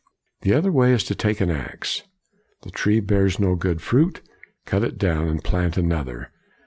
The 0.41 0.53
other 0.55 0.71
way 0.71 0.93
is 0.93 1.03
to 1.03 1.13
take 1.13 1.41
an 1.41 1.51
ax. 1.51 2.01
The 2.63 2.71
tree 2.71 2.99
bears 3.01 3.37
no 3.37 3.53
good 3.53 3.83
fruit: 3.83 4.21
cut 4.65 4.83
it 4.83 4.97
down, 4.97 5.27
and 5.27 5.43
plant 5.43 5.77
another. 5.77 6.31